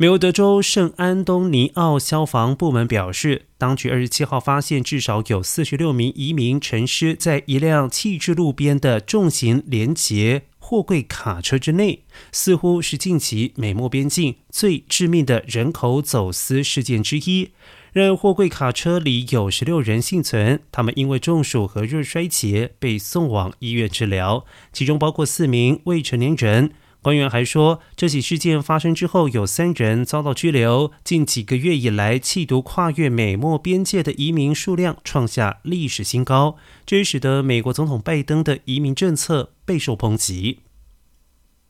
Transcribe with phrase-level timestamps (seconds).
[0.00, 17.50] 美国德州圣安东尼奥消防部门表示，当局二十七号发现至少有四十六名移民沉尸在一辆弃置路边的重型连结货柜卡车之内，似乎是近期美墨边境最致命的人口走私事件之一。
[17.92, 26.72] 而货柜卡车里有十六人幸存，他们因为中暑和热衰竭被送往医院治疗，其中包括四名未成年人。
[27.02, 30.92] 官员还说，这起事件发生之后，有三人遭到拘留。
[31.02, 40.60] 近几个月以来，企图跨越美墨边界的移民数量创下历史新高，这也使得美国总统拜登的移民政策备受抨击。